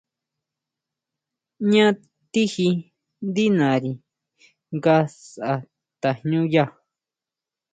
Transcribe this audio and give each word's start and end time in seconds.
¿Jñá 1.67 1.85
tijí 2.31 2.67
ndí 3.27 3.45
nari 3.57 3.91
nga 4.77 4.95
sʼá 5.29 5.53
tajñúya? 6.01 6.63